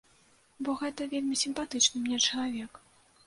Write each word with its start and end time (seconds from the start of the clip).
Бо 0.67 0.73
гэта 0.79 1.07
вельмі 1.11 1.35
сімпатычны 1.43 2.01
мне 2.05 2.17
чалавек. 2.27 2.83